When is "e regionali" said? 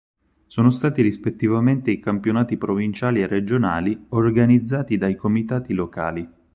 3.21-4.07